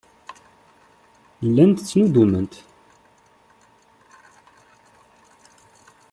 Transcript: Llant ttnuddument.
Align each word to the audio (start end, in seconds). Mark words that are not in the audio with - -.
Llant 1.47 1.77
ttnuddument. 1.83 2.53